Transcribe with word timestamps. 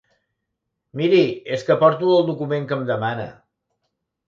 Miri, 1.01 1.19
és 1.59 1.67
que 1.67 1.77
porto 1.85 2.11
el 2.15 2.27
document 2.31 2.67
que 2.73 2.81
em 2.81 2.89
demana. 2.91 3.29